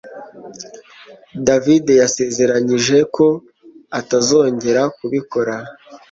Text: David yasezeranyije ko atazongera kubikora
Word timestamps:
David 1.47 1.85
yasezeranyije 2.01 2.97
ko 3.15 3.27
atazongera 3.99 4.81
kubikora 4.97 5.55